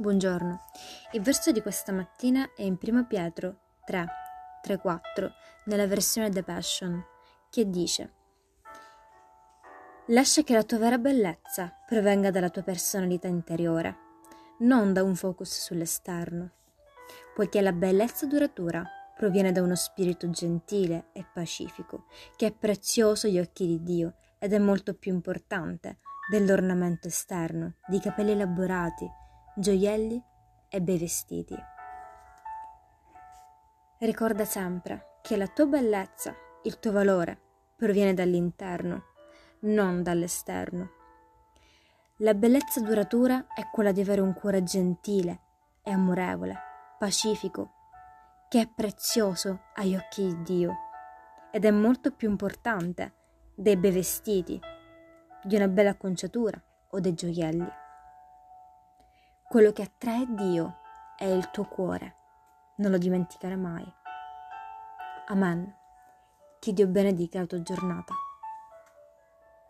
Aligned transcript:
Buongiorno. 0.00 0.62
Il 1.10 1.22
verso 1.22 1.50
di 1.50 1.60
questa 1.60 1.90
mattina 1.90 2.52
è 2.54 2.62
in 2.62 2.78
1 2.80 3.06
Pietro 3.08 3.62
3, 3.84 4.06
3, 4.62 4.76
4, 4.78 5.32
nella 5.64 5.88
versione 5.88 6.30
The 6.30 6.44
Passion, 6.44 7.04
che 7.50 7.68
dice 7.68 8.12
Lascia 10.06 10.44
che 10.44 10.54
la 10.54 10.62
tua 10.62 10.78
vera 10.78 10.98
bellezza 10.98 11.74
provenga 11.84 12.30
dalla 12.30 12.48
tua 12.48 12.62
personalità 12.62 13.26
interiore, 13.26 13.96
non 14.58 14.92
da 14.92 15.02
un 15.02 15.16
focus 15.16 15.64
sull'esterno, 15.64 16.52
poiché 17.34 17.60
la 17.60 17.72
bellezza 17.72 18.24
duratura 18.24 18.84
proviene 19.16 19.50
da 19.50 19.62
uno 19.62 19.74
spirito 19.74 20.30
gentile 20.30 21.06
e 21.12 21.26
pacifico, 21.34 22.04
che 22.36 22.46
è 22.46 22.52
prezioso 22.52 23.26
agli 23.26 23.40
occhi 23.40 23.66
di 23.66 23.82
Dio 23.82 24.14
ed 24.38 24.52
è 24.52 24.58
molto 24.58 24.94
più 24.94 25.12
importante 25.12 25.98
dell'ornamento 26.30 27.08
esterno, 27.08 27.74
di 27.88 27.98
capelli 27.98 28.30
elaborati, 28.30 29.26
gioielli 29.58 30.22
e 30.68 30.80
bei 30.80 30.98
vestiti. 30.98 31.56
Ricorda 33.98 34.44
sempre 34.44 35.18
che 35.20 35.36
la 35.36 35.48
tua 35.48 35.66
bellezza, 35.66 36.32
il 36.62 36.78
tuo 36.78 36.92
valore, 36.92 37.36
proviene 37.74 38.14
dall'interno, 38.14 39.06
non 39.60 40.04
dall'esterno. 40.04 40.90
La 42.18 42.34
bellezza 42.34 42.80
duratura 42.80 43.48
è 43.52 43.68
quella 43.72 43.90
di 43.90 44.00
avere 44.00 44.20
un 44.20 44.32
cuore 44.32 44.62
gentile 44.62 45.40
e 45.82 45.90
amorevole, 45.90 46.56
pacifico, 46.96 47.72
che 48.48 48.60
è 48.60 48.68
prezioso 48.72 49.62
agli 49.74 49.96
occhi 49.96 50.22
di 50.22 50.42
Dio 50.42 50.76
ed 51.50 51.64
è 51.64 51.70
molto 51.72 52.12
più 52.12 52.30
importante 52.30 53.14
dei 53.56 53.76
bei 53.76 53.90
vestiti, 53.90 54.60
di 55.42 55.56
una 55.56 55.66
bella 55.66 55.90
acconciatura 55.90 56.62
o 56.90 57.00
dei 57.00 57.14
gioielli. 57.14 57.86
Quello 59.48 59.72
che 59.72 59.80
attrae 59.80 60.26
Dio 60.28 60.76
è 61.16 61.24
il 61.24 61.50
tuo 61.50 61.64
cuore, 61.64 62.16
non 62.76 62.90
lo 62.90 62.98
dimenticare 62.98 63.56
mai. 63.56 63.90
Amen. 65.28 65.74
Che 66.60 66.72
Dio 66.74 66.86
benedica 66.86 67.38
la 67.38 67.46
tua 67.46 67.62
giornata. 67.62 68.12